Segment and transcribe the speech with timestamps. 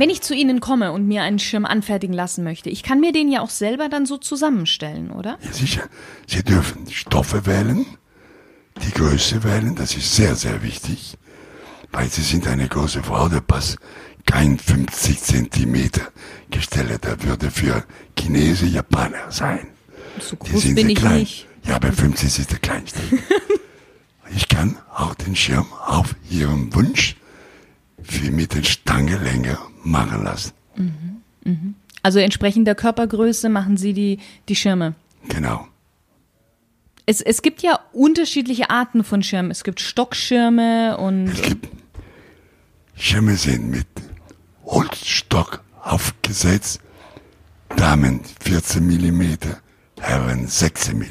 [0.00, 3.12] Wenn ich zu Ihnen komme und mir einen Schirm anfertigen lassen möchte, ich kann mir
[3.12, 5.38] den ja auch selber dann so zusammenstellen, oder?
[5.44, 5.82] Ja, sicher.
[6.26, 7.84] Sie dürfen die Stoffe wählen,
[8.82, 11.18] die Größe wählen, das ist sehr, sehr wichtig,
[11.92, 13.76] weil Sie sind eine große Frau, der passt
[14.24, 16.08] kein 50 Zentimeter
[16.50, 17.84] Gestelle, der würde für
[18.18, 19.66] Chinesen, Japaner sein.
[20.18, 21.18] So Die groß sind bin ich klein.
[21.18, 21.46] nicht.
[21.68, 23.00] Ja, aber 50 ist der kleinste.
[24.34, 27.16] ich kann auch den Schirm auf Ihren Wunsch
[28.02, 30.52] für mit den Stange länger machen lassen.
[32.02, 34.94] Also entsprechend der Körpergröße machen Sie die, die Schirme.
[35.28, 35.66] Genau.
[37.06, 39.50] Es, es gibt ja unterschiedliche Arten von Schirmen.
[39.50, 41.68] Es gibt Stockschirme und Es gibt
[42.94, 43.86] Schirme sind mit
[44.64, 46.80] Holzstock aufgesetzt,
[47.76, 49.22] Damen 14 mm,
[49.98, 51.04] Herren 16 mm.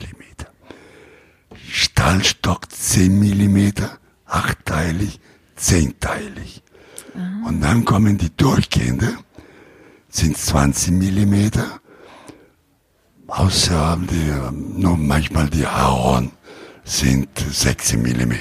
[1.72, 3.72] Stahlstock 10 mm,
[4.26, 5.20] achtteilig,
[5.56, 6.62] zehnteilig.
[7.46, 9.18] Und dann kommen die durchgehende,
[10.10, 11.50] sind 20 mm,
[13.28, 16.32] außer die, ähm, nur manchmal die Ahorn
[16.84, 18.34] sind 16 mm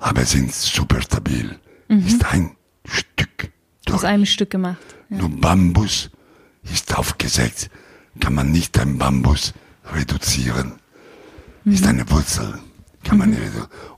[0.00, 1.58] aber sind super stabil.
[1.88, 3.50] Ist ein Stück
[3.88, 4.04] aus durch.
[4.04, 4.78] einem Stück gemacht.
[5.08, 6.10] Nur Bambus
[6.62, 7.70] ist aufgesetzt.
[8.18, 9.54] Kann man nicht ein Bambus
[9.92, 10.74] reduzieren.
[11.64, 12.58] Ist eine Wurzel.
[13.04, 13.40] Kann man nicht.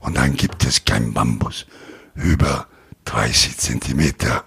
[0.01, 1.65] Und dann gibt es kein Bambus
[2.15, 2.67] über
[3.05, 4.43] 30 Zentimeter.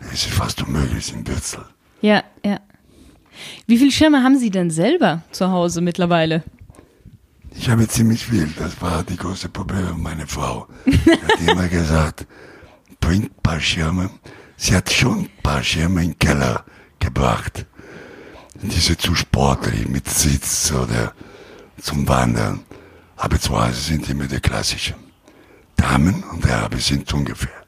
[0.00, 1.64] Das ist fast unmöglich in Wurzel.
[2.00, 2.60] Ja, ja.
[3.66, 6.42] Wie viele Schirme haben Sie denn selber zu Hause mittlerweile?
[7.54, 8.48] Ich habe ziemlich viel.
[8.58, 10.66] Das war die große Probleme meiner Frau.
[10.86, 12.26] Die hat immer gesagt,
[13.00, 14.10] bringt ein paar Schirme.
[14.56, 16.64] Sie hat schon ein paar Schirme in den Keller
[16.98, 17.66] gebracht.
[18.62, 21.14] Diese zu sportlich mit Sitz oder
[21.80, 22.60] zum Wandern.
[23.16, 24.94] Aber zu Hause sind immer die klassischen.
[25.80, 27.64] Damen und Herren sind ungefähr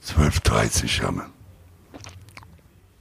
[0.00, 1.26] 12, 13 Schirme.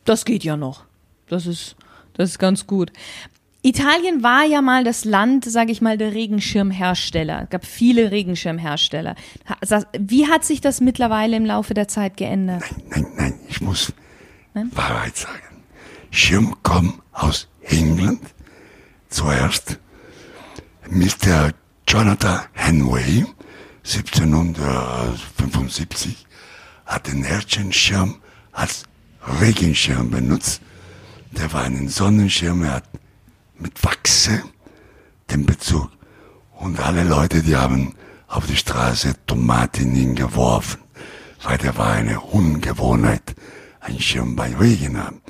[0.04, 0.84] Das geht ja noch.
[1.30, 1.76] Das ist,
[2.14, 2.92] das ist ganz gut.
[3.62, 7.44] Italien war ja mal das Land, sage ich mal, der Regenschirmhersteller.
[7.44, 9.16] Es gab viele Regenschirmhersteller.
[9.98, 12.64] Wie hat sich das mittlerweile im Laufe der Zeit geändert?
[12.90, 13.94] Nein, nein, ich muss
[14.54, 15.64] Wahrheit sagen.
[16.10, 18.22] Schirm kommt aus England
[19.10, 19.80] zuerst.
[20.90, 21.52] Mr.
[21.88, 23.26] Jonathan Henway,
[23.84, 26.28] 1775,
[26.86, 28.18] hat den ersten Schirm
[28.52, 28.84] als
[29.42, 30.62] Regenschirm benutzt.
[31.32, 32.84] Der war ein Sonnenschirm, er hat
[33.58, 34.44] mit Wachse
[35.30, 35.90] den Bezug.
[36.58, 37.96] Und alle Leute, die haben
[38.28, 40.82] auf die Straße Tomaten hingeworfen,
[41.44, 43.36] weil der war eine Ungewohnheit,
[43.80, 45.22] ein Schirm bei Regen haben.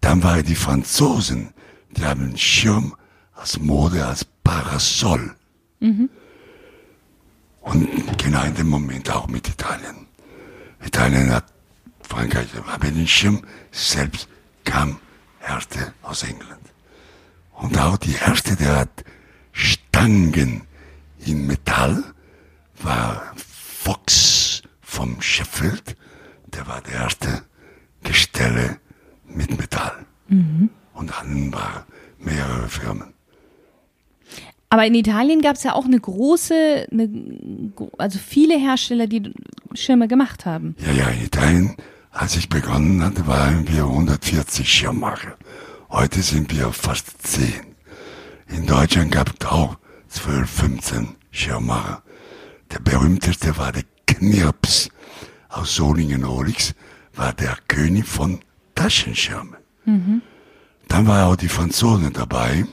[0.00, 1.52] Dann waren die Franzosen,
[1.90, 2.94] die haben einen Schirm
[3.34, 5.34] als Mode, als Parasol.
[7.66, 10.06] Und genau in dem Moment auch mit Italien.
[10.84, 11.46] Italien hat
[12.00, 14.28] Frankreich, aber den Schirm selbst
[14.64, 15.00] kam
[15.44, 16.62] erste aus England.
[17.54, 19.04] Und auch die erste, der hat
[19.52, 20.62] Stangen
[21.18, 22.04] in Metall,
[22.82, 25.96] war Fox vom Sheffield.
[26.46, 27.42] Der war der erste
[28.04, 28.78] Gestelle
[29.26, 30.06] mit Metall.
[30.94, 31.82] Und dann waren
[32.18, 33.15] mehrere Firmen.
[34.68, 37.08] Aber in Italien gab es ja auch eine große, eine,
[37.98, 39.32] also viele Hersteller, die
[39.74, 40.74] Schirme gemacht haben.
[40.84, 41.76] Ja, ja, in Italien,
[42.10, 45.36] als ich begonnen hatte, waren wir 140 Schirmmacher.
[45.90, 47.52] Heute sind wir fast 10.
[48.48, 49.76] In Deutschland gab es auch
[50.08, 52.02] 12, 15 Schirmmacher.
[52.72, 54.88] Der berühmteste war der Knirps
[55.48, 56.74] aus Solingen-Olix,
[57.14, 58.40] war der König von
[58.74, 59.56] Taschenschirmen.
[60.88, 62.66] Dann waren auch die Franzosen dabei,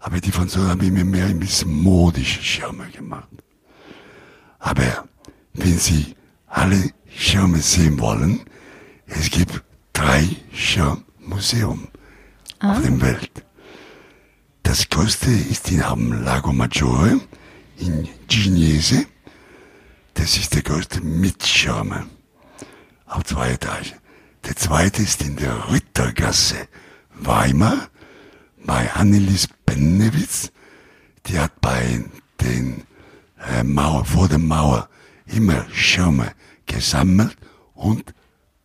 [0.00, 3.28] aber die Franzosen haben immer mehr ein bisschen modische Schirme gemacht.
[4.58, 5.04] Aber
[5.52, 6.14] wenn Sie
[6.46, 8.40] alle Schirme sehen wollen,
[9.06, 9.62] es gibt
[9.92, 11.88] drei Schirmmuseum
[12.60, 13.44] auf der Welt.
[14.62, 17.20] Das größte ist in am Lago Maggiore
[17.78, 19.06] in Ginese.
[20.14, 22.06] Das ist der größte mit Schirme
[23.06, 23.98] auf zwei Etagen.
[24.44, 26.68] Der zweite ist in der Rittergasse
[27.14, 27.88] Weimar
[28.64, 30.50] bei Annelies Bennewitz.
[31.26, 32.04] Die hat bei
[32.40, 32.82] den
[33.48, 34.88] äh, Mauer, vor der Mauer
[35.26, 36.32] immer Schirme
[36.66, 37.36] gesammelt
[37.74, 38.12] und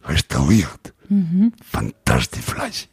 [0.04, 0.94] restauriert.
[1.64, 2.90] Fantastisch fleißig.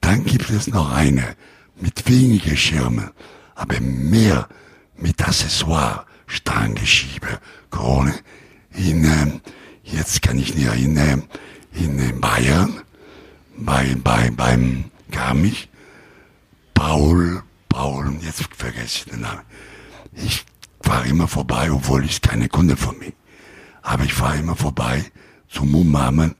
[0.00, 1.36] Dann gibt es noch eine
[1.76, 3.10] mit weniger Schirmen,
[3.54, 4.48] aber mehr
[4.96, 7.40] mit Accessoire, Stangenschieber,
[7.70, 8.14] Krone.
[8.72, 9.40] In, ähm,
[9.82, 12.80] jetzt kann ich nicht in äh, Bayern,
[13.58, 15.67] bei, bei, beim Garmisch,
[16.78, 19.42] Paul, Paul, jetzt vergesse ich den Namen.
[20.12, 20.44] Ich
[20.80, 23.12] fahre immer vorbei, obwohl ich keine Kunde von mir.
[23.82, 25.04] Aber ich fahre immer vorbei,
[25.48, 26.36] zum Umarmen,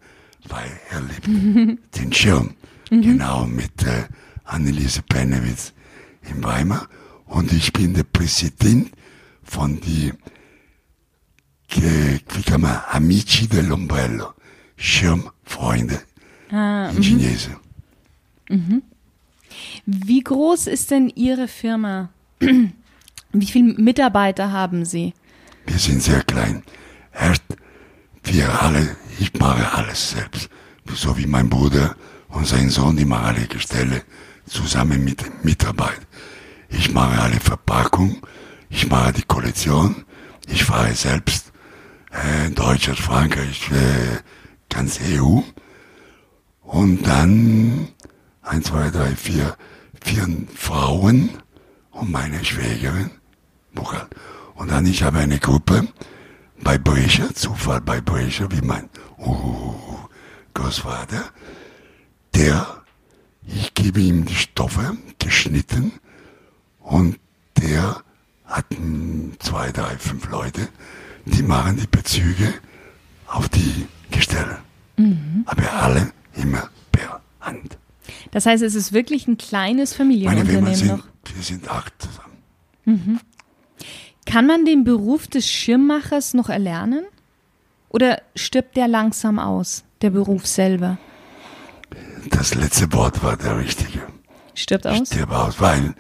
[0.49, 1.27] weil er liebt
[1.97, 2.55] den Schirm.
[3.03, 4.05] Genau, mit äh,
[4.45, 5.73] Anneliese Pennewitz
[6.23, 6.89] in Weimar.
[7.27, 8.93] Und ich bin der Präsident
[9.43, 10.13] von die,
[11.69, 14.35] wie kann man, Amici dell'Ombrello,
[14.77, 16.01] Schirmfreunde
[16.97, 17.57] in Chinese.
[19.87, 22.11] Wie groß ist denn Ihre Firma?
[23.33, 25.13] Wie viele Mitarbeiter haben Sie?
[25.67, 26.63] Wir sind sehr klein.
[27.13, 27.43] Erst
[28.23, 30.49] wir alle, ich mache alles selbst.
[30.95, 31.97] So wie mein Bruder
[32.29, 34.03] und sein Sohn, die machen alle Gestelle
[34.47, 36.07] zusammen mit den Mitarbeitern.
[36.71, 38.19] Ich mache alle Verpackung,
[38.71, 40.05] ich mache die Kollektion,
[40.47, 41.53] ich fahre selbst
[42.11, 44.19] äh, Deutschland, Frankreich, äh,
[44.69, 45.41] ganz EU.
[46.63, 47.89] Und dann
[48.49, 49.57] eins, zwei, drei, vier,
[50.03, 51.31] vier Frauen
[51.91, 53.11] und meine Schwägerin.
[54.55, 55.87] Und dann ich habe eine Gruppe
[56.63, 59.75] bei Brescher, Zufall bei Brescher, wie mein uh,
[60.55, 61.25] Großvater,
[62.35, 62.83] der,
[63.47, 65.93] ich gebe ihm die Stoffe geschnitten
[66.81, 67.19] und
[67.57, 68.03] der
[68.47, 68.67] hat
[69.39, 70.69] zwei, drei, fünf Leute,
[71.25, 72.53] die machen die Bezüge
[73.27, 74.59] auf die Gestelle.
[75.47, 77.79] Aber alle immer per Hand.
[78.31, 81.05] Das heißt, es ist wirklich ein kleines Meine Familienunternehmen sind, noch.
[81.35, 83.21] wir sind acht zusammen.
[84.27, 87.05] Kann man den Beruf des Schirmmachers noch erlernen?
[87.89, 90.99] Oder stirbt der langsam aus, der Beruf selber?
[92.31, 94.01] Das letzte Wort war der richtige.
[94.55, 95.07] Stirbt aus?
[95.09, 95.95] Stirb aus, weil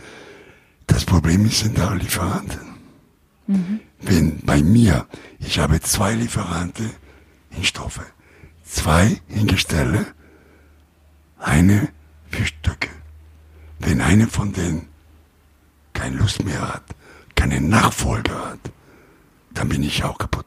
[0.87, 2.61] das Problem ist, sind auch Lieferanten.
[4.01, 5.07] Wenn bei mir,
[5.39, 6.91] ich habe zwei Lieferanten
[7.57, 8.03] in Stoffe,
[8.63, 10.07] zwei in Gestelle,
[11.39, 11.89] eine
[12.31, 12.89] für Stücke.
[13.79, 14.89] Wenn eine von denen
[15.93, 16.85] keine Lust mehr hat,
[17.35, 18.61] keine Nachfolger hat,
[19.53, 20.47] dann bin ich auch kaputt.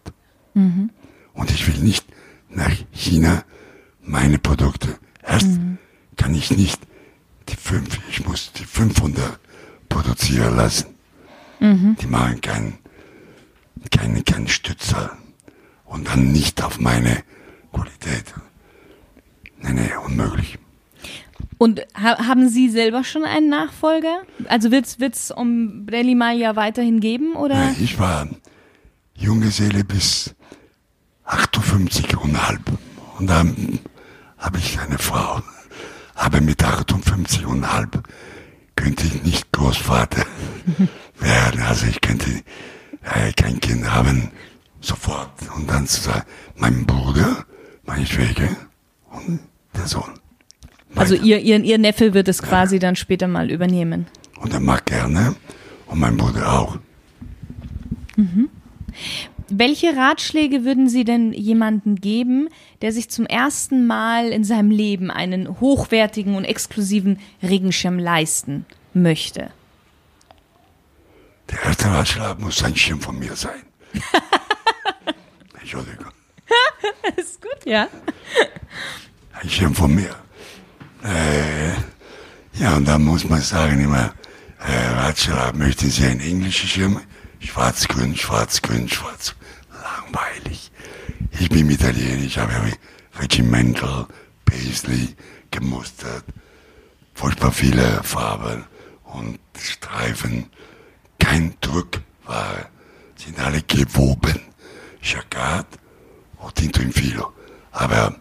[1.33, 2.05] Und ich will nicht
[2.49, 3.43] nach China
[4.01, 4.97] meine Produkte.
[5.23, 5.59] Erst
[6.17, 6.81] kann ich nicht
[7.49, 9.39] die fünf, ich muss die 500
[9.89, 10.87] produzieren lassen.
[11.99, 12.77] Die machen keinen
[13.91, 15.17] keinen keinen Stützer
[15.85, 17.23] und dann nicht auf meine
[17.71, 18.33] Qualität.
[19.61, 20.57] Nee, nee, unmöglich.
[21.57, 24.21] Und ha haben Sie selber schon einen Nachfolger?
[24.47, 27.73] Also wird es um Brelli mal ja weiterhin geben, oder?
[27.79, 28.27] Ich war
[29.15, 30.33] Junggeselle bis
[31.25, 32.61] 58 und halb.
[33.19, 33.79] Und dann
[34.37, 35.41] habe ich eine Frau.
[36.15, 38.03] Aber mit 58 und halb
[38.75, 40.25] könnte ich nicht Großvater
[41.19, 41.61] werden.
[41.61, 42.29] Also ich könnte
[43.03, 44.31] äh, kein Kind haben
[44.79, 45.31] sofort.
[45.55, 46.23] Und dann zu sagen,
[46.55, 47.45] mein Bruder,
[47.85, 48.49] meine Schwäger
[49.11, 49.39] und
[49.75, 50.20] der Sohn.
[50.95, 54.07] Also ihr, ihr, ihr Neffe wird es quasi dann später mal übernehmen.
[54.39, 55.35] Und er mag gerne.
[55.87, 56.77] Und mein Bruder auch.
[59.49, 62.47] Welche Ratschläge würden Sie denn jemandem geben,
[62.81, 69.51] der sich zum ersten Mal in seinem Leben einen hochwertigen und exklusiven Regenschirm leisten möchte?
[71.49, 73.61] Der erste Ratschlag muss ein Schirm von mir sein.
[75.59, 76.11] Entschuldigung.
[77.17, 77.87] Ist gut, ja.
[79.33, 80.15] Ein Schirm von mir.
[81.03, 81.71] Äh,
[82.53, 84.13] ja, und da muss man sagen immer,
[84.59, 87.01] äh, Ratschlag, möchten Sie einen englischen Schirm?
[87.39, 89.35] Schwarz-grün, schwarz-grün, schwarz.
[89.71, 90.71] Langweilig.
[91.39, 92.53] Ich bin Italiener, ich habe
[93.15, 94.05] Regimental,
[94.45, 95.15] Paisley,
[95.49, 96.23] gemustert,
[97.13, 98.65] furchtbar viele Farben
[99.05, 100.49] und Streifen.
[101.17, 102.67] Kein Druckware,
[103.15, 104.39] sind alle gewoben.
[105.01, 105.65] Jacquard
[106.37, 107.33] und Tinto in Filo.
[107.71, 108.15] Aber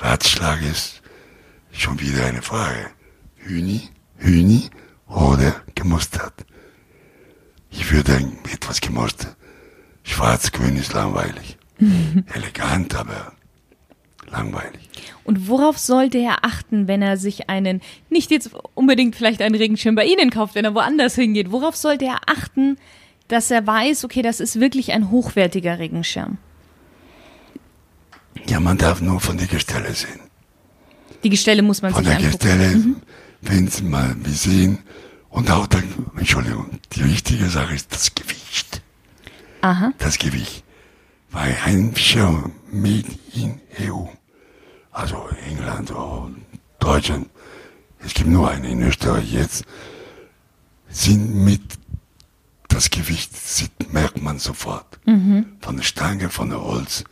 [0.00, 1.02] Ratschlag ist
[1.80, 2.90] schon wieder eine Frage.
[3.36, 3.82] Hühni,
[4.16, 4.70] Hühni
[5.08, 6.44] oder gemustert?
[7.70, 9.36] Ich würde ein- etwas gemustert.
[10.02, 11.58] Schwarz-grün ist langweilig.
[12.32, 13.32] Elegant, aber
[14.28, 14.88] langweilig.
[15.24, 19.94] Und worauf sollte er achten, wenn er sich einen, nicht jetzt unbedingt vielleicht einen Regenschirm
[19.94, 21.50] bei Ihnen kauft, wenn er woanders hingeht?
[21.52, 22.78] Worauf sollte er achten,
[23.28, 26.38] dass er weiß, okay, das ist wirklich ein hochwertiger Regenschirm?
[28.48, 30.20] Ja, man darf nur von der Gestelle sehen.
[31.26, 32.38] Die Gestelle muss man Von sich der angucken.
[32.38, 32.84] Gestelle,
[33.42, 34.78] wenn Sie mal wie sehen,
[35.28, 35.82] und auch dann,
[36.16, 38.80] Entschuldigung, die wichtige Sache ist das Gewicht.
[39.60, 39.92] Aha.
[39.98, 40.62] das Gewicht.
[41.32, 44.04] Weil ein Schirm made in EU,
[44.92, 46.44] also England und
[46.78, 47.28] Deutschland,
[48.04, 49.64] es gibt nur einen in Österreich jetzt,
[50.88, 51.60] sind mit
[52.68, 55.00] das Gewicht sieht, merkt man sofort.
[55.04, 57.02] Von der Stange, von der Holz,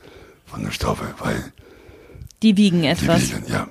[0.46, 1.52] von der Stoffe, weil
[2.44, 3.22] Die wiegen die etwas.
[3.22, 3.66] wiegen, ja.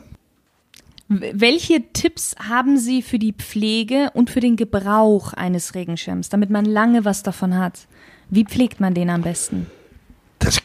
[1.09, 6.65] Welche Tipps haben Sie für die Pflege und für den Gebrauch eines Regenschirms, damit man
[6.65, 7.87] lange was davon hat?
[8.29, 9.67] Wie pflegt man den am besten?
[10.39, 10.59] Das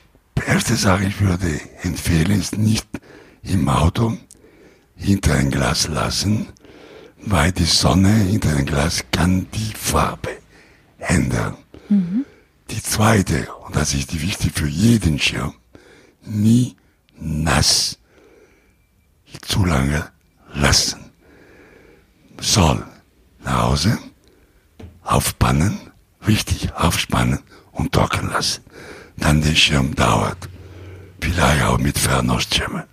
[0.47, 2.87] erste Sache, ich würde empfehlen, ist nicht
[3.43, 4.17] im Auto
[4.97, 6.47] hinter ein Glas lassen,
[7.21, 10.31] weil die Sonne hinter ein Glas kann die Farbe
[10.99, 11.57] ändern.
[12.71, 15.55] Die zweite, und das ist die wichtig für jeden Schirm,
[16.23, 16.77] nie
[17.19, 17.99] nass
[19.43, 20.11] zu lange
[20.59, 21.11] lassen.
[22.41, 22.85] Soll
[23.41, 23.99] nach Hause
[25.03, 25.79] aufspannen,
[26.27, 27.41] richtig aufspannen
[27.73, 28.63] und trocken lassen.
[29.17, 30.49] Dann der Schirm dauert.
[31.21, 32.85] Vielleicht auch mit Fernostschirmen.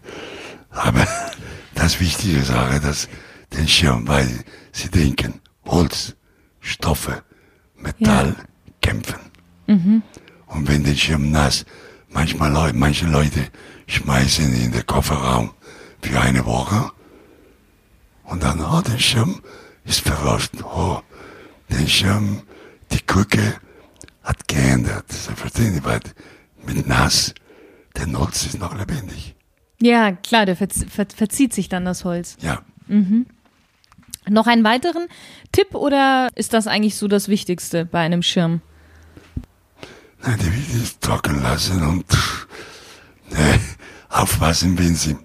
[0.71, 1.07] Aber
[1.75, 3.07] das wichtige Sache, dass
[3.53, 6.15] den Schirm, weil sie denken, Holz,
[6.59, 7.23] Stoffe,
[7.75, 8.35] Metall
[8.81, 9.19] kämpfen.
[10.47, 11.65] Und wenn der Schirm nass,
[12.09, 13.47] manchmal Leu manche Leute
[13.87, 15.51] schmeißen in den Kofferraum
[16.01, 16.91] für eine Woche
[18.25, 19.41] und dann, oh, der Schirm
[19.83, 20.63] ist verrostet.
[20.63, 21.01] Oh,
[21.69, 22.41] der Schirm,
[22.91, 23.55] die Krücke
[24.23, 25.11] hat geändert.
[25.11, 25.99] Sie verstehen Sie, weil
[26.65, 27.33] mit nass,
[27.95, 29.35] der Holz ist noch lebendig.
[29.81, 32.37] Ja, klar, der verz ver verzieht sich dann das Holz.
[32.41, 32.61] Ja,
[34.27, 35.07] Noch einen weiteren
[35.51, 38.61] Tipp oder ist das eigentlich so das Wichtigste bei einem Schirm?
[40.21, 42.05] Nein, die will ich trocken lassen und
[43.31, 43.59] äh,
[44.09, 45.17] aufpassen, wenn Sie,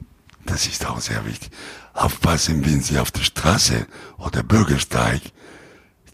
[0.44, 1.50] das ist auch sehr wichtig,
[1.92, 3.86] aufpassen, wenn Sie auf der Straße
[4.18, 5.20] oder Bürgersteig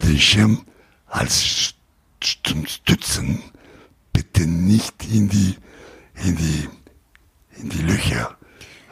[0.01, 0.65] den Schirm
[1.07, 1.73] als St-
[2.67, 3.41] Stützen
[4.13, 5.55] bitte nicht in die,
[6.23, 6.67] in die,
[7.57, 8.35] in die Löcher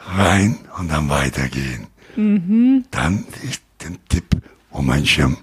[0.06, 1.88] rein und dann weitergehen.
[2.92, 4.40] Dann ist der Tipp,
[4.70, 5.38] um einen Schirm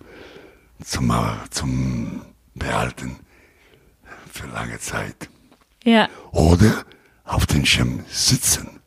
[0.83, 1.13] zum,
[1.49, 2.21] zum
[2.55, 3.17] Behalten
[4.31, 5.29] für lange Zeit.
[5.83, 6.07] Ja.
[6.31, 6.85] Oder
[7.25, 8.79] auf den Schirm sitzen.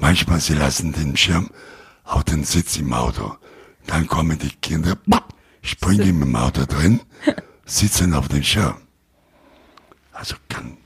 [0.00, 1.50] Manchmal sie lassen den Schirm
[2.04, 3.36] auf den Sitz im Auto.
[3.86, 4.96] Dann kommen die Kinder,
[5.62, 7.00] springen im Auto drin,
[7.64, 8.76] sitzen auf den Schirm.
[10.12, 10.76] Also kann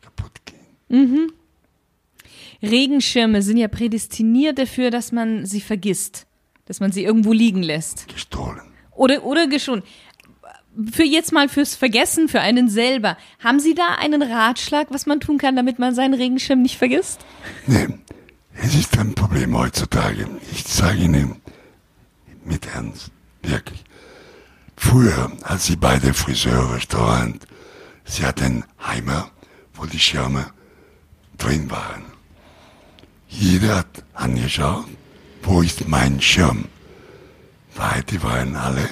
[0.00, 1.32] kaputt gehen.
[2.62, 6.26] Regenschirme sind ja prädestiniert dafür, dass man sie vergisst.
[6.66, 8.08] Dass man sie irgendwo liegen lässt.
[8.08, 8.60] Gestohlen.
[8.90, 9.84] Oder, oder geschont.
[10.92, 13.16] Für jetzt mal fürs Vergessen, für einen selber.
[13.42, 17.20] Haben Sie da einen Ratschlag, was man tun kann, damit man seinen Regenschirm nicht vergisst?
[17.66, 17.88] Nee,
[18.62, 20.26] es ist ein Problem heutzutage.
[20.52, 21.36] Ich sage Ihnen
[22.44, 23.10] mit Ernst,
[23.42, 23.84] wirklich.
[24.76, 27.46] Früher, als Sie bei der Friseurrestaurant,
[28.04, 29.30] Sie hatten Heimer,
[29.74, 30.46] wo die Schirme
[31.36, 32.04] drin waren.
[33.28, 34.86] Jeder hat angeschaut,
[35.42, 36.66] wo ist mein Schirm?
[37.76, 38.88] Weil die waren alle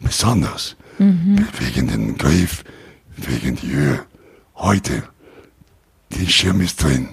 [0.00, 0.76] besonders.
[1.58, 2.64] Wegen dem Griff,
[3.16, 4.06] wegen die Höhe.
[4.56, 5.02] Heute,
[6.10, 7.08] der Schirm ist drin.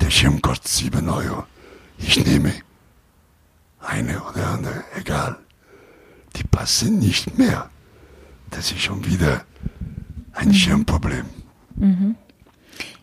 [0.00, 1.44] Der Schirm kostet 7 Euro.
[1.98, 2.52] Ich nehme
[3.80, 5.36] eine oder andere, egal.
[6.36, 7.70] Die passen nicht mehr.
[8.50, 9.44] Das ist schon wieder
[10.32, 11.26] ein Schirmproblem.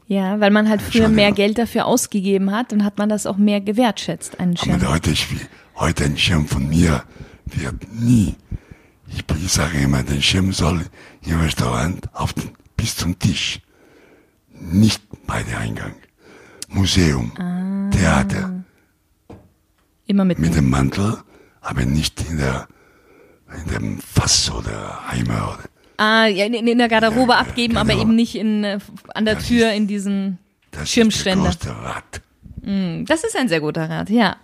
[0.07, 3.37] Ja, weil man halt früher mehr Geld dafür ausgegeben hat, dann hat man das auch
[3.37, 4.87] mehr gewertschätzt, einen Aber Schirm.
[4.89, 5.39] heute, ist wie,
[5.75, 7.03] heute ein Schirm von mir
[7.45, 8.35] wird nie.
[9.07, 10.85] Ich, ich sage immer, der Schirm soll
[11.25, 13.59] im Restaurant auf den, bis zum Tisch.
[14.51, 15.95] Nicht bei der Eingang.
[16.73, 17.31] Museum,
[17.91, 18.63] Theater,
[20.07, 20.39] Immer mit.
[20.39, 21.17] mit dem Mantel,
[21.61, 22.67] aber nicht in der,
[23.65, 27.91] in dem Fass oder Eimer oder Ah, ja, in, in der Garderobe Ja, abgeben, aber
[27.91, 28.01] genau.
[28.01, 28.79] eben nicht in, äh,
[29.13, 30.39] an der Das Tür ist- in diesen
[30.71, 31.49] das Schirmständer.
[31.49, 32.21] ist der Rat.
[33.05, 34.37] Das ist ein sehr guter Rat, ja.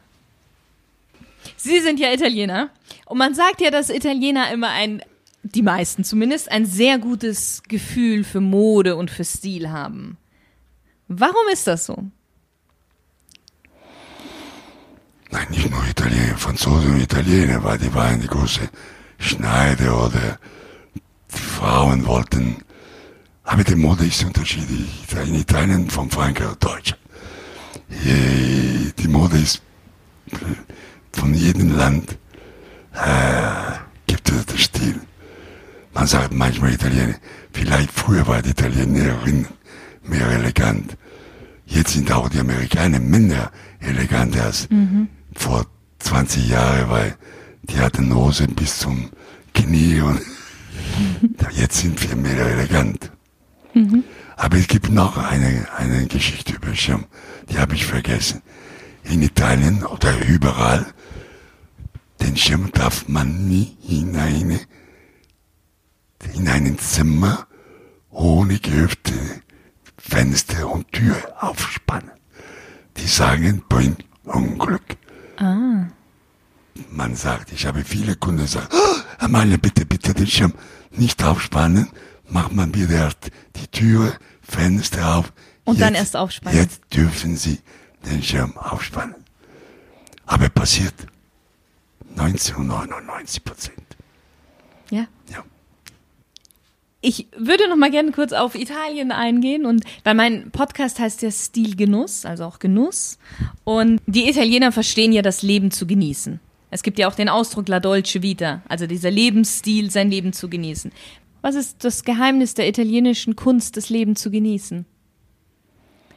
[1.58, 2.70] Sie sind ja Italiener
[3.06, 5.02] und man sagt ja, dass Italiener immer ein,
[5.44, 10.18] die meisten zumindest, ein sehr gutes Gefühl für Mode und für Stil haben.
[11.08, 12.04] Warum ist das so?
[15.32, 18.62] Nein, nicht nur Italiener, Franzosen und Italiener, weil die waren die große
[19.20, 20.40] Schneider oder
[21.34, 22.58] die Frauen wollten.
[23.44, 24.90] Aber die Mode ist unterschiedlich.
[25.26, 26.96] In Italien von Frankreich Deutsch.
[28.04, 29.62] Je- Die Mode ist
[31.14, 32.18] von jedem Land
[32.94, 35.00] äh, gibt es den Stil.
[35.94, 37.16] Man sagt manchmal Italiener.
[37.54, 39.48] Vielleicht früher war die Italienerin
[40.04, 40.96] mehr elegant.
[41.66, 44.68] Jetzt sind auch die Amerikaner Männer eleganter als
[45.36, 45.66] vor
[46.00, 47.18] 20 Jahren, weil
[47.64, 49.10] die hatten Hosen bis zum
[49.54, 50.22] Knie und
[51.52, 53.12] jetzt sind wir mehr elegant.
[54.36, 57.06] Aber es gibt noch eine, eine Geschichte über Schirm,
[57.50, 58.42] die habe ich vergessen.
[59.04, 60.86] In Italien oder überall,
[62.22, 64.60] den Schirm darf man nie in eine,
[66.34, 67.48] in ein Zimmer
[68.10, 69.42] ohne geöffnete
[69.98, 72.12] Fenster und Tür aufspannen.
[72.98, 74.98] Die sagen, bringt Unglück.
[76.90, 80.54] Man sagt, ich habe viele Kunden gesagt, oh, Amalia, bitte, bitte den Schirm
[80.92, 81.90] nicht aufspannen,
[82.30, 83.12] macht man wieder
[83.56, 85.34] die Tür, Fenster auf,
[85.66, 86.58] Und dann erst aufspannen.
[86.58, 87.60] Jetzt dürfen Sie
[88.06, 89.16] den Schirm aufspannen.
[90.26, 90.94] Aber passiert
[92.18, 93.98] 1999 Prozent.
[94.90, 95.06] Ja.
[95.32, 95.44] Ja.
[97.02, 101.32] Ich würde noch mal gerne kurz auf Italien eingehen und weil mein Podcast heißt ja
[101.32, 103.18] Stilgenuss, also auch Genuss.
[103.64, 106.42] Und die Italiener verstehen ja das Leben zu genießen.
[106.72, 110.50] Es gibt ja auch den Ausdruck La Dolce Vita, also dieser Lebensstil, sein Leben zu
[110.50, 110.92] genießen.
[111.42, 114.86] Was ist das Geheimnis der italienischen Kunst, das Leben zu genießen?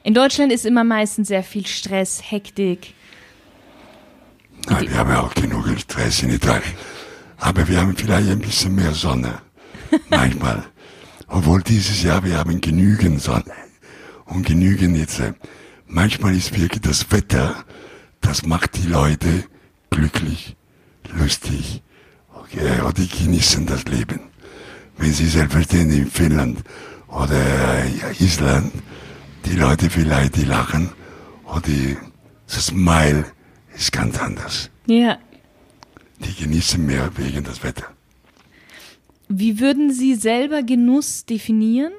[0.03, 2.95] In Deutschland ist immer meistens sehr viel Stress, Hektik.
[4.69, 6.75] Nein, wir haben ja auch genug Stress in Italien.
[7.39, 9.41] Aber wir haben vielleicht ein bisschen mehr Sonne.
[10.11, 10.65] Manchmal.
[11.33, 13.55] Obwohl dieses Jahr wir haben genügend Sonne
[14.27, 15.35] und genügend Hitze.
[15.87, 17.65] Manchmal ist wirklich das Wetter,
[18.21, 19.45] das macht die Leute
[19.89, 20.57] glücklich,
[21.09, 21.83] lustig.
[22.35, 24.21] Okay, und die genießen das Leben.
[24.99, 26.59] Wenn sie selbstverständlich in Finnland
[27.09, 27.41] oder
[28.21, 28.71] Island,
[29.47, 30.91] die Leute vielleicht, die lachen,
[31.47, 31.97] und die,
[32.47, 33.25] das Smile
[33.75, 34.69] ist ganz anders.
[34.85, 35.17] Ja.
[36.19, 37.87] Die genießen mehr wegen das Wetter.
[39.35, 41.93] Wie würden Sie selber Genuss definieren?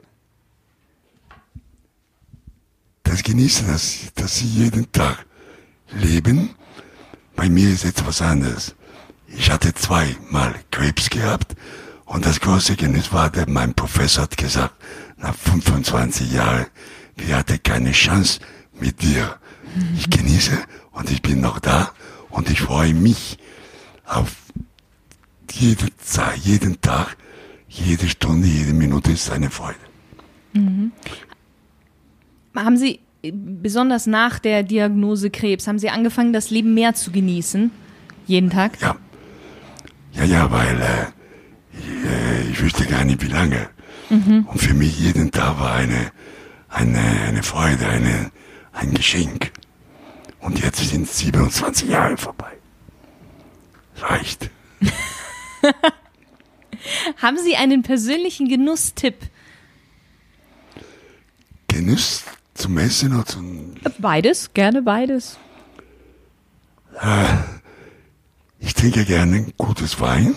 [3.02, 5.26] Das Genießen, dass, dass sie jeden Tag
[6.00, 6.52] leben.
[7.36, 8.76] Bei mir ist etwas anderes.
[9.28, 11.56] Ich hatte zweimal Krebs gehabt
[12.06, 14.76] und das große Genuss war, der, mein Professor hat gesagt,
[15.18, 16.68] nach 25 Jahren,
[17.16, 18.42] wir hatten keine Chance
[18.80, 19.40] mit dir.
[19.98, 20.58] Ich genieße
[20.92, 21.92] und ich bin noch da
[22.30, 23.40] und ich freue mich
[24.06, 24.36] auf
[25.52, 27.18] jede Zeit, jeden Tag,
[27.74, 29.78] jede Stunde, jede Minute ist eine Freude.
[32.56, 37.72] Haben Sie, besonders nach der Diagnose Krebs, haben Sie angefangen, das Leben mehr zu genießen?
[38.28, 38.80] Jeden Tag?
[38.82, 38.96] Ja.
[40.14, 43.70] Ja, ja, weil äh, ich, äh, ich wüsste gar nicht, wie lange.
[44.10, 46.12] Und für mich jeden Tag war eine,
[46.70, 48.32] eine, eine Freude, eine,
[48.72, 49.52] ein Geschenk.
[50.40, 52.52] Und jetzt sind 27 Jahre vorbei.
[53.98, 54.52] Reicht.
[57.22, 59.16] Haben Sie einen persönlichen Genusstipp?
[61.68, 63.76] Genuss zum Essen oder zum...
[63.98, 65.38] Beides, gerne beides.
[68.60, 70.36] Ich trinke gerne gutes Wein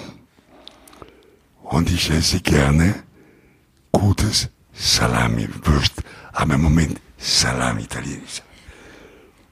[1.62, 2.94] und ich esse gerne
[3.92, 5.92] gutes Salami, Wurst.
[6.33, 8.42] Aber im Moment Salami italienisch.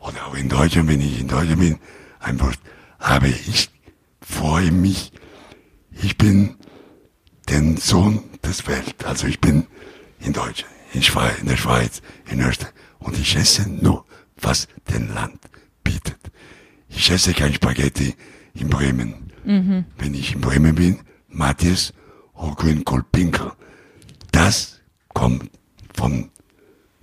[0.01, 1.79] Oder auch in Deutschland, wenn ich in Deutschland bin,
[2.20, 2.61] ein Wurst.
[2.99, 3.70] Aber ich
[4.20, 5.12] freue mich,
[6.03, 6.57] ich bin
[7.48, 9.04] den Sohn des Welt.
[9.04, 9.66] Also ich bin
[10.20, 12.72] in Deutschland, in, Schweiz, in der Schweiz, in Österreich.
[12.98, 14.04] Und ich esse nur,
[14.37, 15.38] was den Land
[15.83, 16.18] bietet.
[16.88, 18.14] Ich esse kein Spaghetti
[18.54, 19.33] in Bremen.
[19.98, 21.92] Wenn ich in Bremen bin, Matthias
[22.35, 23.52] oder Grünkohl-Pinkel.
[24.33, 25.50] Das kommt
[25.94, 26.30] von,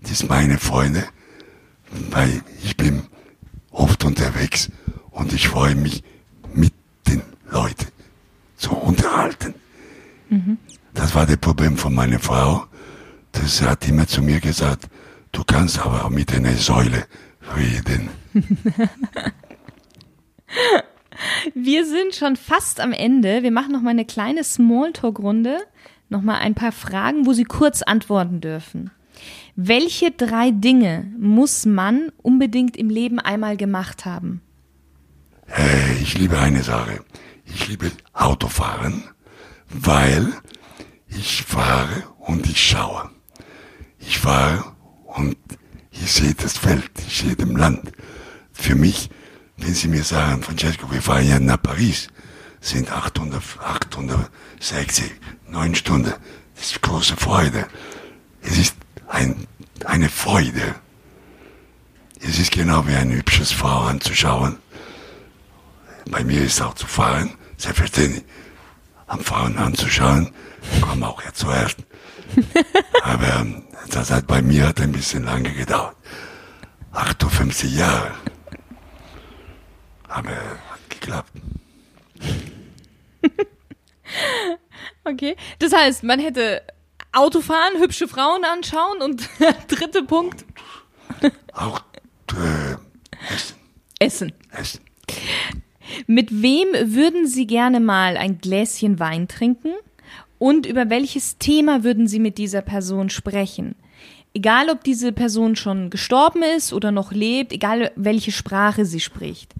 [0.01, 1.03] das ist meine Freunde,
[2.09, 3.03] weil ich bin
[3.71, 4.69] oft unterwegs
[5.11, 6.03] und ich freue mich
[6.53, 6.73] mit
[7.07, 7.87] den Leuten
[8.57, 9.53] zu unterhalten.
[10.93, 12.65] Das war das Problem von meiner Frau.
[13.31, 14.87] Das hat immer zu mir gesagt,
[15.31, 17.05] du kannst aber auch mit einer Säule
[17.57, 18.09] reden.
[21.53, 23.43] Wir sind schon fast am Ende.
[23.43, 25.57] Wir machen noch mal eine kleine Smalltalk-Runde.
[26.09, 28.91] Noch mal ein paar Fragen, wo Sie kurz antworten dürfen.
[29.55, 34.41] Welche drei Dinge muss man unbedingt im Leben einmal gemacht haben?
[35.47, 37.03] Äh, ich liebe eine Sache.
[37.45, 39.03] Ich liebe Autofahren,
[39.73, 40.33] weil
[41.07, 43.09] ich fahre und ich schaue.
[43.99, 45.37] Ich fahre und
[45.91, 47.91] ich sehe das Feld, ich sehe dem Land.
[48.51, 49.09] Für mich,
[49.57, 52.07] wenn Sie mir sagen, Francesco, wir fahren ja nach Paris,
[52.59, 55.11] sind 800, 860,
[55.47, 56.13] neun Stunden.
[56.55, 57.67] Das ist große Freude.
[58.41, 58.75] Es ist
[59.07, 59.47] ein,
[59.85, 60.75] eine Freude.
[62.19, 64.57] Es ist genau wie ein hübsches Frau anzuschauen.
[66.09, 68.23] Bei mir ist auch zu fahren, selbstverständlich.
[69.11, 70.33] Am Frauen anzuschauen,
[70.79, 71.79] kommen auch ja zuerst.
[73.03, 75.97] Aber ähm, das hat bei mir hat ein bisschen lange gedauert.
[76.93, 78.13] 58 Jahre.
[80.07, 81.31] Aber hat geklappt.
[85.03, 85.35] Okay.
[85.59, 86.61] Das heißt, man hätte
[87.11, 89.27] Autofahren, hübsche Frauen anschauen und
[89.67, 90.45] dritte Punkt
[91.53, 91.81] Auch
[92.33, 93.55] äh, Essen.
[93.99, 94.33] Essen.
[94.51, 94.81] Essen.
[96.07, 99.73] Mit wem würden Sie gerne mal ein Gläschen Wein trinken?
[100.39, 103.75] Und über welches Thema würden Sie mit dieser Person sprechen?
[104.33, 109.53] Egal, ob diese Person schon gestorben ist oder noch lebt, egal welche Sprache sie spricht.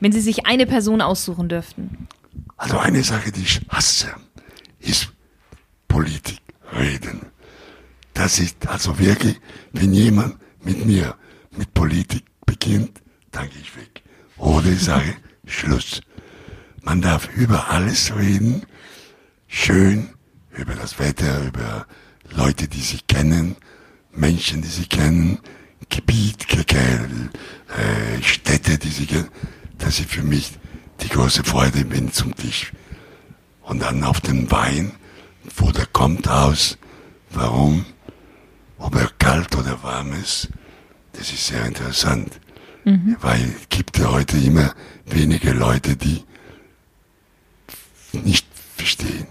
[0.00, 2.08] Wenn Sie sich eine Person aussuchen dürften.
[2.56, 4.08] Also eine Sache, die ich hasse,
[4.78, 5.12] ist
[5.86, 6.40] Politik
[6.72, 7.26] reden.
[8.14, 9.38] Das ist also wirklich,
[9.72, 11.14] wenn jemand mit mir
[11.56, 14.02] mit Politik beginnt, dann gehe ich weg.
[14.38, 15.14] Oder ich sage,
[15.50, 16.00] Schluss.
[16.82, 18.62] Man darf über alles reden,
[19.48, 20.10] schön,
[20.56, 21.86] über das Wetter, über
[22.30, 23.56] Leute, die sich kennen,
[24.12, 25.38] Menschen, die sie kennen,
[25.88, 29.28] Gebiet, äh, Städte, die sie kennen.
[29.78, 30.52] Das ist für mich
[31.02, 32.72] die große Freude, wenn zum Tisch.
[33.62, 34.92] Und dann auf den Wein,
[35.56, 36.78] wo der kommt aus,
[37.30, 37.84] warum,
[38.78, 40.48] ob er kalt oder warm ist,
[41.12, 42.40] das ist sehr interessant.
[42.84, 43.16] Mhm.
[43.20, 44.74] Weil es gibt ja heute immer
[45.06, 46.22] wenige Leute, die
[48.12, 49.26] nicht verstehen.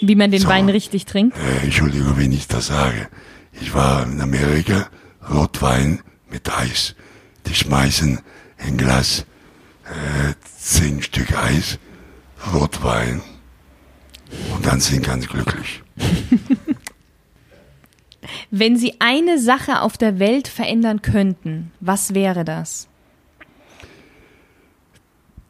[0.00, 1.36] Wie man den so, Wein richtig trinkt?
[1.36, 3.08] Äh, Entschuldigung, wenn ich das sage.
[3.60, 4.88] Ich war in Amerika,
[5.30, 6.94] Rotwein mit Eis.
[7.46, 8.20] Die schmeißen
[8.58, 9.26] ein Glas,
[9.84, 11.78] äh, zehn Stück Eis,
[12.52, 13.22] Rotwein
[14.54, 15.82] und dann sind ganz glücklich.
[18.50, 22.88] Wenn Sie eine Sache auf der Welt verändern könnten, was wäre das?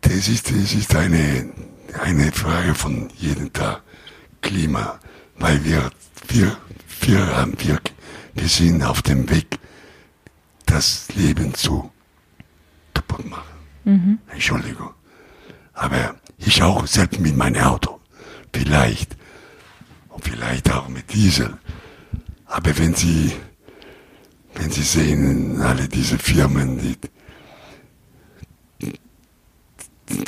[0.01, 1.51] Das ist, das ist eine,
[2.03, 3.83] eine Frage von jedem Tag.
[4.43, 5.01] Klima,
[5.37, 5.91] weil wir,
[6.29, 6.57] wir,
[7.01, 7.81] wir haben, wir,
[8.35, 9.59] wir sind auf dem Weg,
[10.67, 11.91] das Leben zu
[12.93, 13.55] kaputt machen.
[13.85, 14.19] Mhm.
[14.31, 14.91] Entschuldigung.
[15.73, 18.01] Aber ich auch selbst mit meinem Auto.
[18.53, 19.17] Vielleicht.
[20.09, 21.57] Und vielleicht auch mit Diesel.
[22.55, 23.33] Aber wenn Sie,
[24.55, 26.79] wenn Sie sehen, alle diese Firmen,
[28.79, 28.91] die,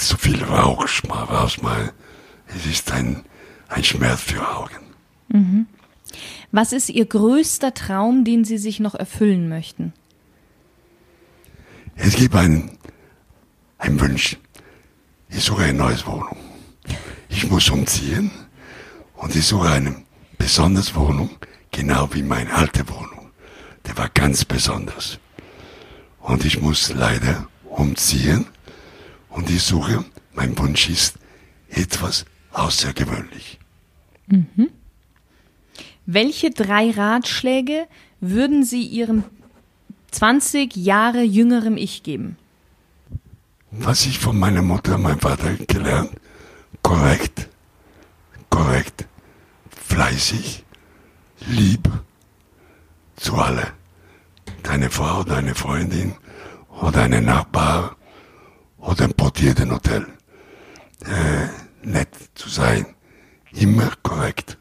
[0.01, 1.91] so viel Rauch rausmalen,
[2.49, 3.23] es ist ein,
[3.69, 4.75] ein Schmerz für Augen.
[5.29, 5.67] Mhm.
[6.51, 9.93] Was ist Ihr größter Traum, den Sie sich noch erfüllen möchten?
[11.95, 12.77] Es gibt einen,
[13.79, 14.37] einen Wunsch.
[15.29, 16.37] Ich suche eine neue Wohnung.
[17.29, 18.33] Ich muss umziehen
[19.15, 20.03] und ich suche eine
[20.39, 21.31] besondere Wohnung,
[21.77, 23.31] genau wie meine alte Wohnung.
[23.87, 25.19] Der war ganz besonders.
[26.21, 28.47] Und ich muss leider umziehen
[29.29, 31.19] und ich suche, mein Wunsch ist
[31.69, 33.59] etwas außergewöhnlich.
[34.27, 34.71] Mhm.
[36.07, 37.87] Welche drei Ratschläge
[38.21, 39.25] würden Sie Ihrem
[40.13, 42.39] 20 Jahre jüngerem Ich geben?
[43.71, 46.13] Was ich von meiner Mutter und meinem Vater gelernt,
[46.83, 47.49] korrekt,
[48.49, 49.05] korrekt,
[49.69, 50.65] fleißig,
[51.41, 51.89] lieb
[53.17, 53.73] zu alle.
[54.63, 56.15] Deine Frau, deine Freundin
[56.81, 57.97] oder deine Nachbar
[58.79, 60.07] oder ein Portier den Hotel.
[61.05, 62.87] Äh, nett zu sein.
[63.53, 64.59] Immer korrekt.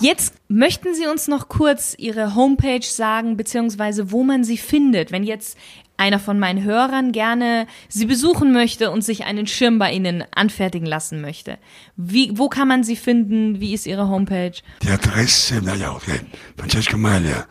[0.00, 5.24] Jetzt möchten Sie uns noch kurz Ihre Homepage sagen, beziehungsweise wo man Sie findet, wenn
[5.24, 5.58] jetzt
[6.02, 10.86] einer von meinen Hörern gerne Sie besuchen möchte und sich einen Schirm bei Ihnen anfertigen
[10.86, 11.58] lassen möchte.
[11.96, 13.60] Wie, wo kann man Sie finden?
[13.60, 14.54] Wie ist Ihre Homepage?
[14.82, 16.18] Die Adresse, naja, okay.
[16.56, 17.46] Francesco Maglia,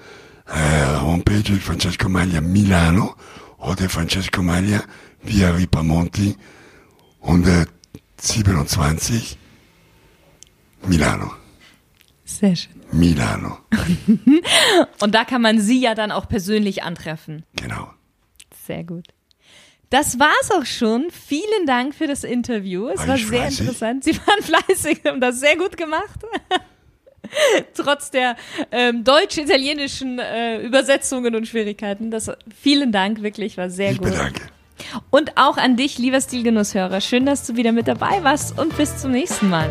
[0.48, 3.16] äh, Homepage Francesco Maglia Milano
[3.58, 4.84] oder Francesco Maglia
[5.24, 6.36] via Ripamonti
[7.22, 9.38] 127
[10.88, 11.32] Milano.
[12.26, 12.82] Sehr schön.
[12.92, 13.60] Milano.
[15.00, 17.46] und da kann man Sie ja dann auch persönlich antreffen.
[17.56, 17.94] Genau.
[18.72, 19.08] Sehr gut.
[19.90, 21.12] Das war's auch schon.
[21.12, 22.88] Vielen Dank für das Interview.
[22.88, 23.60] Es war, war sehr fleißig?
[23.60, 24.04] interessant.
[24.06, 26.22] Sie waren fleißig, haben das sehr gut gemacht.
[27.76, 28.38] Trotz der
[28.72, 32.12] ähm, deutsch-italienischen äh, Übersetzungen und Schwierigkeiten.
[32.12, 34.12] Das, vielen Dank, wirklich, war sehr ich gut.
[34.12, 34.42] Bedanke.
[35.10, 37.02] Und auch an dich, lieber Stilgenusshörer.
[37.02, 39.70] Schön, dass du wieder mit dabei warst und bis zum nächsten Mal.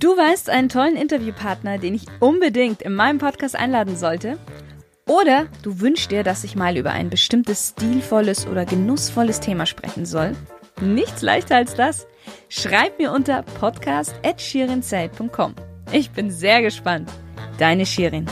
[0.00, 4.38] Du weißt einen tollen Interviewpartner, den ich unbedingt in meinem Podcast einladen sollte?
[5.08, 10.06] Oder du wünschst dir, dass ich mal über ein bestimmtes stilvolles oder genussvolles Thema sprechen
[10.06, 10.36] soll?
[10.80, 12.06] Nichts leichter als das.
[12.48, 15.54] Schreib mir unter podcast.shirinzeit.com.
[15.90, 17.10] Ich bin sehr gespannt.
[17.58, 18.26] Deine Shirin.